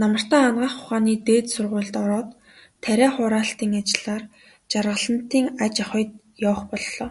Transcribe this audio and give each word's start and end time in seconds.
Намартаа 0.00 0.42
Анагаах 0.48 0.74
ухааны 0.80 1.14
дээд 1.26 1.46
сургуульд 1.54 1.94
ороод, 2.02 2.28
тариа 2.82 3.08
хураалтын 3.14 3.72
ажлаар 3.80 4.22
Жаргалантын 4.70 5.44
аж 5.64 5.74
ахуйд 5.82 6.10
явах 6.50 6.62
боллоо. 6.70 7.08